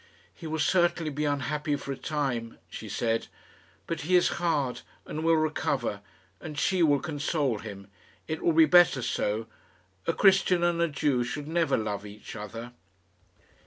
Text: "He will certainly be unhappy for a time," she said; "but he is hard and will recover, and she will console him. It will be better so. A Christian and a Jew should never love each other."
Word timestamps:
"He 0.33 0.47
will 0.47 0.57
certainly 0.57 1.11
be 1.11 1.25
unhappy 1.25 1.75
for 1.75 1.91
a 1.91 1.95
time," 1.95 2.57
she 2.71 2.89
said; 2.89 3.27
"but 3.85 4.01
he 4.01 4.15
is 4.15 4.29
hard 4.41 4.81
and 5.05 5.23
will 5.23 5.35
recover, 5.37 6.01
and 6.39 6.57
she 6.57 6.81
will 6.81 6.99
console 6.99 7.59
him. 7.59 7.85
It 8.27 8.41
will 8.41 8.53
be 8.53 8.65
better 8.65 9.03
so. 9.03 9.45
A 10.07 10.13
Christian 10.13 10.63
and 10.63 10.81
a 10.81 10.87
Jew 10.87 11.23
should 11.23 11.47
never 11.47 11.77
love 11.77 12.03
each 12.03 12.35
other." 12.35 12.73